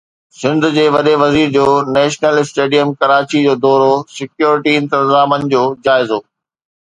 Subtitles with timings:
[0.39, 1.65] سنڌ جي وڏي وزير جو
[1.97, 6.19] نيشنل اسٽيڊيم ڪراچي جو دورو، سڪيورٽي انتظامن جو جائزو